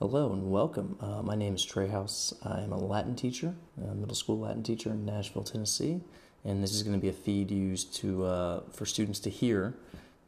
[0.00, 0.96] Hello and welcome.
[1.00, 2.34] Uh, my name is Trey House.
[2.42, 6.00] I am a Latin teacher, a middle school Latin teacher in Nashville, Tennessee,
[6.44, 9.72] and this is going to be a feed used to uh, for students to hear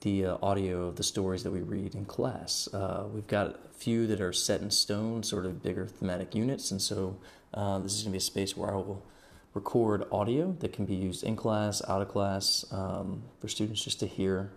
[0.00, 2.70] the uh, audio of the stories that we read in class.
[2.72, 6.70] Uh, we've got a few that are set in stone, sort of bigger thematic units,
[6.70, 7.18] and so
[7.52, 9.04] uh, this is going to be a space where I will
[9.52, 14.00] record audio that can be used in class, out of class, um, for students just
[14.00, 14.52] to hear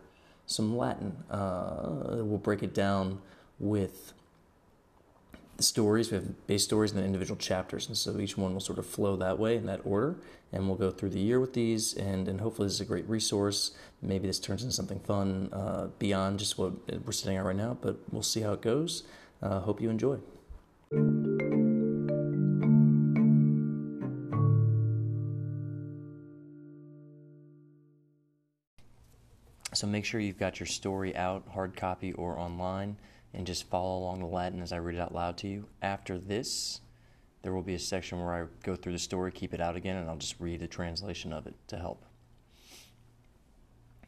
[0.46, 1.26] some Latin.
[1.30, 3.20] Uh, we'll break it down
[3.60, 4.14] with
[5.60, 6.12] stories.
[6.12, 8.86] We have base stories and then individual chapters, and so each one will sort of
[8.86, 10.18] flow that way in that order.
[10.52, 13.08] And we'll go through the year with these, and and hopefully this is a great
[13.10, 13.72] resource.
[14.02, 16.74] Maybe this turns into something fun uh, beyond just what
[17.06, 19.04] we're sitting at right now, but we'll see how it goes.
[19.42, 20.18] Uh, hope you enjoy.
[29.74, 32.96] So make sure you've got your story out, hard copy or online
[33.34, 35.66] and just follow along the Latin as I read it out loud to you.
[35.82, 36.82] After this,
[37.42, 39.98] there will be a section where I go through the story, keep it out again,
[39.98, 42.06] and I'll just read a translation of it to help.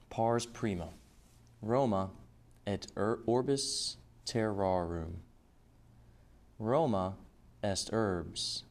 [0.09, 0.89] Pars prima.
[1.61, 2.11] Roma
[2.65, 5.15] et orbis terrarum.
[6.59, 7.15] Roma
[7.63, 8.63] est urbs.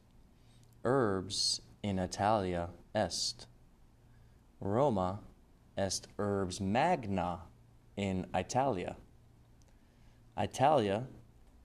[0.83, 3.45] Herbs in Italia est.
[4.59, 5.19] Roma
[5.77, 7.41] est urbs magna
[7.97, 8.95] in Italia.
[10.37, 11.07] Italia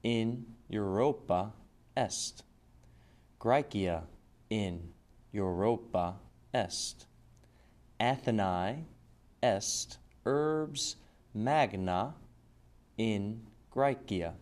[0.03, 1.51] in Europa
[1.95, 2.43] est.
[3.39, 4.03] Graecia
[4.49, 4.93] in
[5.33, 6.15] Europa
[6.53, 7.05] est.
[7.99, 8.85] Athenae
[9.43, 10.95] est urbs
[11.33, 12.13] magna
[12.97, 13.41] in
[13.71, 14.33] Graecia.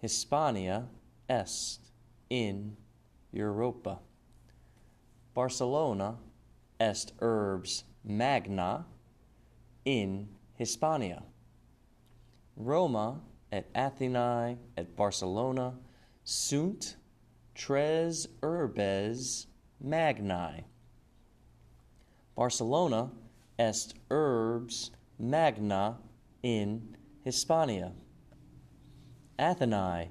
[0.00, 0.88] Hispania
[1.28, 1.80] est
[2.30, 2.76] in
[3.32, 3.98] Europa.
[5.34, 6.16] Barcelona
[6.80, 8.84] est urbs magna
[9.84, 11.22] in Hispania.
[12.56, 15.74] Roma, et Athenae, et Barcelona,
[16.24, 16.96] sunt
[17.54, 19.46] tres urbes
[19.82, 20.64] magnae.
[22.36, 23.10] Barcelona
[23.58, 25.98] est urbs magna
[26.42, 27.92] in Hispania.
[29.38, 30.08] Athenae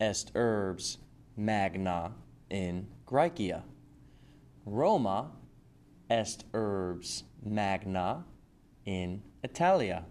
[0.00, 0.98] est urbs
[1.36, 2.12] magna
[2.50, 3.62] in Graecia.
[4.66, 5.30] Roma
[6.10, 8.24] est urbs magna
[8.84, 10.04] in Italia.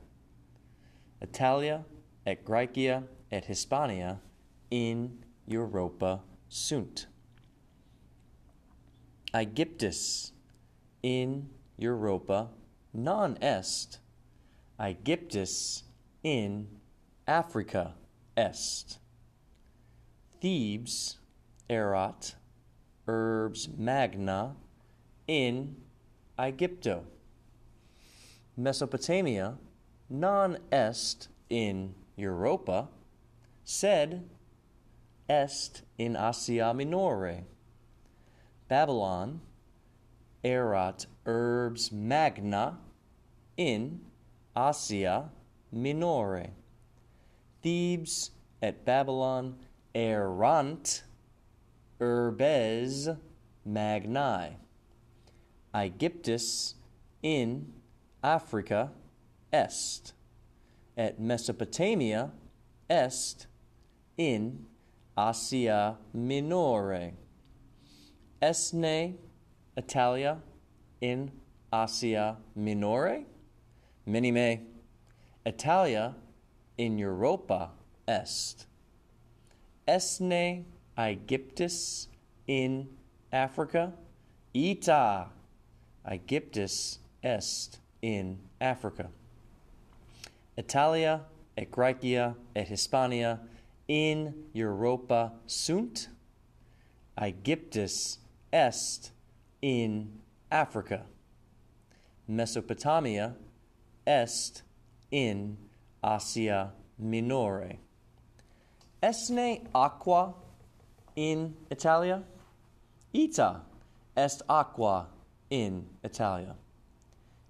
[1.22, 1.86] Italia
[2.26, 4.20] et Graecia et Hispania
[4.70, 7.08] in Europa sunt.
[9.34, 10.32] Aegyptus
[11.04, 11.50] in
[11.80, 12.50] Europa
[12.94, 14.00] non est.
[14.80, 15.84] Aegyptus
[16.24, 16.68] in
[17.28, 17.94] Africa
[18.36, 18.98] est.
[20.42, 21.18] Thebes
[21.70, 22.36] erat
[23.08, 24.56] urbs magna
[25.28, 25.76] in
[26.38, 27.04] Aegypto.
[28.58, 29.58] Mesopotamia
[30.12, 32.90] non est in Europa,
[33.64, 34.30] sed
[35.30, 37.46] est in Asia Minore.
[38.68, 39.40] Babylon
[40.44, 42.78] erat urbs magna
[43.56, 44.02] in
[44.56, 45.30] Asia
[45.72, 46.48] Minore.
[47.62, 49.56] Thebes et Babylon
[49.96, 51.04] erant
[52.02, 53.08] urbes
[53.66, 54.56] magnae.
[55.74, 56.74] Aegyptus
[57.24, 57.72] in
[58.22, 58.92] Africa
[59.54, 60.14] est,
[60.98, 62.32] At Mesopotamia
[62.90, 63.48] est
[64.18, 64.66] in
[65.18, 67.12] Asia Minore.
[68.42, 69.16] Esne
[69.78, 70.38] Italia
[71.02, 71.32] in
[71.72, 73.24] Asia Minore?
[74.08, 74.62] Minime.
[75.46, 76.16] Italia
[76.78, 77.72] in Europa
[78.08, 78.66] est.
[79.88, 80.64] Esne
[80.98, 82.08] Aegyptus
[82.48, 82.88] in
[83.32, 83.94] Africa?
[84.54, 85.30] Ita
[86.06, 89.10] Aegyptus est in Africa.
[90.58, 91.22] Italia
[91.58, 93.40] et Graecia et Hispania
[93.88, 96.10] in Europa sunt.
[97.18, 98.18] Aegyptus
[98.52, 99.12] est
[99.62, 101.04] in Africa.
[102.28, 103.36] Mesopotamia
[104.08, 104.64] est
[105.12, 105.58] in
[106.04, 107.80] Asia Minore.
[109.04, 110.34] Esne aqua
[111.16, 112.24] in Italia?
[113.14, 113.62] Ita
[114.16, 115.08] est aqua
[115.50, 116.56] in Italia.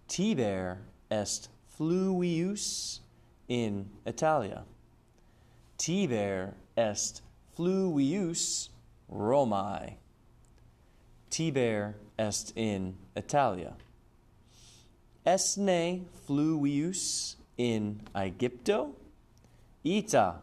[0.07, 0.79] Tiber
[1.09, 2.99] est fluvius
[3.47, 4.63] in Italia.
[5.77, 7.21] Tiber est
[7.55, 8.69] fluvius
[9.09, 9.97] Romae.
[11.29, 13.73] Tiber est in Italia.
[15.25, 18.93] Esne fluvius in Aegypto?
[19.83, 20.35] Ita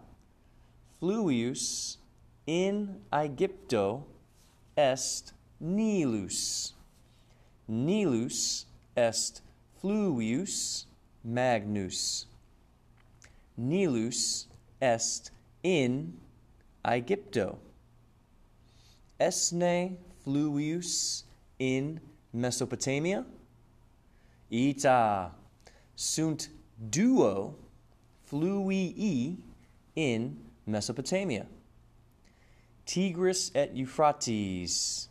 [1.00, 1.98] fluvius
[2.46, 4.04] in Aegypto
[4.76, 6.72] est Nilus.
[7.68, 8.64] Nilus
[8.96, 9.40] est
[9.80, 10.86] fluvius
[11.28, 12.26] magnus.
[13.56, 14.46] Nilus
[14.80, 15.30] est
[15.62, 16.14] in
[16.84, 17.58] Aegypto.
[19.20, 21.24] Esne fluvius
[21.58, 22.00] in
[22.32, 23.24] Mesopotamia.
[24.50, 25.32] Ita
[25.94, 26.48] sunt
[26.90, 27.54] duo
[28.24, 29.36] fluvii
[29.96, 30.36] in
[30.66, 31.46] Mesopotamia.
[32.86, 35.08] Tigris et Euphrates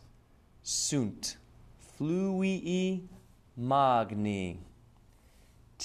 [0.62, 1.36] sunt
[1.78, 3.02] fluvii
[3.56, 4.58] magni.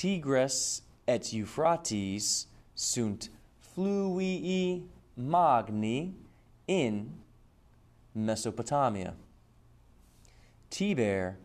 [0.04, 3.30] Tigris et Euphrates sunt
[3.62, 4.84] fluvii
[5.16, 6.14] magni
[6.68, 7.10] in
[8.14, 9.14] Mesopotamia.
[10.70, 11.38] Tiber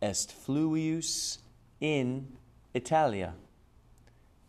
[0.00, 1.38] est fluvius
[1.80, 2.28] in
[2.74, 3.34] Italia.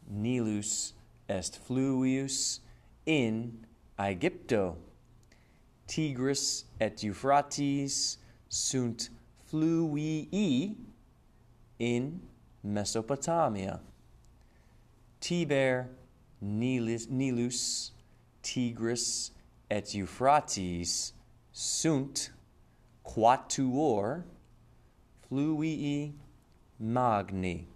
[0.07, 0.93] Nilus
[1.27, 2.59] est fluvius
[3.07, 3.65] in
[3.97, 4.75] Aegypto.
[5.87, 9.09] Tigris et Euphrates sunt
[9.49, 10.75] fluvii
[11.79, 12.21] in
[12.63, 13.79] Mesopotamia.
[15.19, 15.87] Tiber,
[16.41, 17.91] Nilus, Nilus
[18.41, 19.31] Tigris,
[19.69, 21.13] et Euphrates
[21.51, 22.31] sunt
[23.05, 24.23] quatuor
[25.29, 26.13] fluvii
[26.79, 27.67] magni.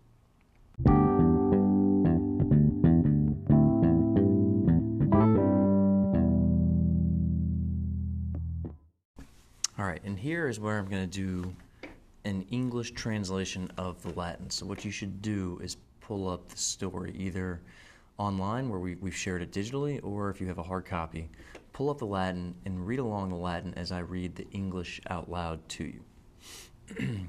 [9.78, 11.54] All right, and here is where I'm going to do
[12.26, 14.50] an English translation of the Latin.
[14.50, 17.62] So, what you should do is pull up the story either
[18.18, 21.30] online where we, we've shared it digitally, or if you have a hard copy,
[21.72, 25.30] pull up the Latin and read along the Latin as I read the English out
[25.30, 25.84] loud to
[26.98, 27.28] you.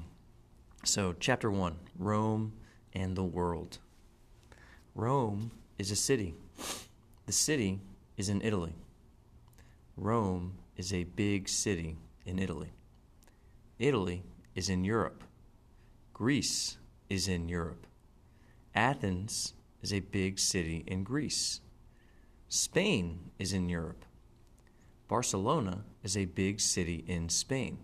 [0.83, 2.53] so, chapter 1 Rome
[2.93, 3.77] and the World.
[4.95, 6.33] Rome is a city.
[7.27, 7.79] The city
[8.17, 8.73] is in Italy.
[9.95, 12.71] Rome is a big city in Italy.
[13.79, 14.23] Italy
[14.57, 15.23] is in Europe.
[16.13, 16.77] Greece
[17.11, 17.85] is in Europe.
[18.73, 21.61] Athens is a big city in Greece.
[22.49, 24.03] Spain is in Europe.
[25.07, 27.77] Barcelona is a big city in Spain.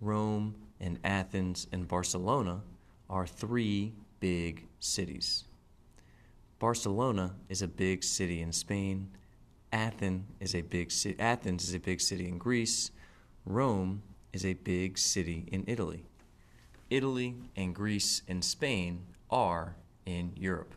[0.00, 2.62] Rome and Athens and Barcelona
[3.10, 5.44] are three big cities.
[6.58, 9.10] Barcelona is a big city in Spain.
[9.70, 12.90] Athens is a big ci- Athens is a big city in Greece.
[13.44, 14.02] Rome
[14.34, 16.04] is a big city in Italy.
[16.90, 20.74] Italy and Greece and Spain are in Europe.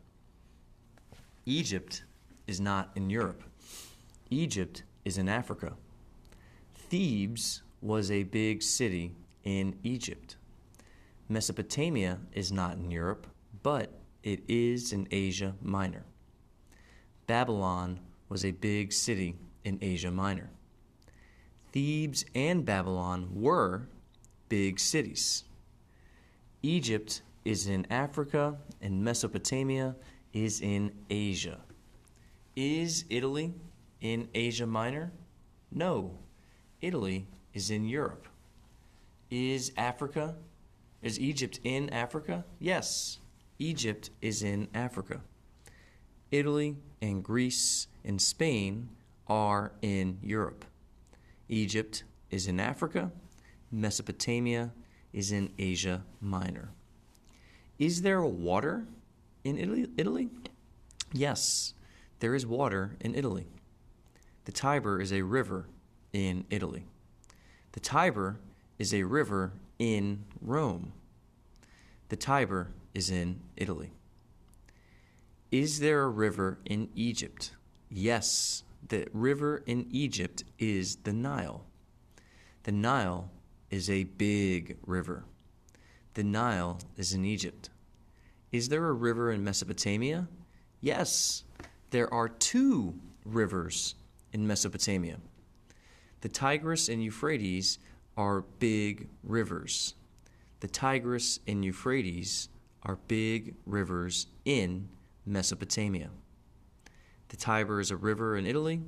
[1.45, 2.03] Egypt
[2.45, 3.43] is not in Europe.
[4.29, 5.73] Egypt is in Africa.
[6.75, 9.11] Thebes was a big city
[9.43, 10.37] in Egypt.
[11.27, 13.27] Mesopotamia is not in Europe,
[13.63, 13.91] but
[14.23, 16.05] it is in Asia Minor.
[17.25, 17.99] Babylon
[18.29, 20.49] was a big city in Asia Minor.
[21.71, 23.87] Thebes and Babylon were
[24.49, 25.43] big cities.
[26.63, 29.95] Egypt is in Africa, and Mesopotamia
[30.33, 31.59] is in Asia.
[32.55, 33.53] Is Italy
[34.01, 35.11] in Asia Minor?
[35.71, 36.17] No.
[36.81, 38.27] Italy is in Europe.
[39.29, 40.35] Is Africa?
[41.01, 42.45] Is Egypt in Africa?
[42.59, 43.19] Yes.
[43.59, 45.21] Egypt is in Africa.
[46.31, 48.89] Italy and Greece and Spain
[49.27, 50.65] are in Europe.
[51.49, 53.11] Egypt is in Africa.
[53.71, 54.71] Mesopotamia
[55.13, 56.69] is in Asia Minor.
[57.79, 58.85] Is there water
[59.43, 59.87] in Italy?
[59.97, 60.29] Italy?
[61.13, 61.73] Yes,
[62.19, 63.47] there is water in Italy.
[64.45, 65.67] The Tiber is a river
[66.13, 66.85] in Italy.
[67.73, 68.39] The Tiber
[68.79, 70.93] is a river in Rome.
[72.09, 73.91] The Tiber is in Italy.
[75.51, 77.51] Is there a river in Egypt?
[77.89, 81.65] Yes, the river in Egypt is the Nile.
[82.63, 83.31] The Nile
[83.69, 85.25] is a big river.
[86.13, 87.69] The Nile is in Egypt.
[88.51, 90.27] Is there a river in Mesopotamia?
[90.81, 91.43] Yes,
[91.91, 93.95] there are two rivers
[94.33, 95.17] in Mesopotamia.
[96.21, 97.79] The Tigris and Euphrates
[98.15, 99.93] are big rivers.
[100.59, 102.49] The Tigris and Euphrates
[102.83, 104.89] are big rivers in
[105.25, 106.09] Mesopotamia.
[107.29, 108.81] The Tiber is a river in Italy.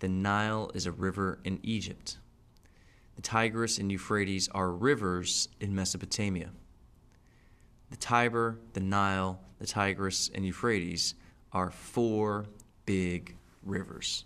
[0.00, 2.18] The Nile is a river in Egypt.
[3.16, 6.50] The Tigris and Euphrates are rivers in Mesopotamia.
[7.90, 11.14] The Tiber, the Nile, the Tigris, and Euphrates
[11.52, 12.46] are four
[12.86, 14.24] big rivers.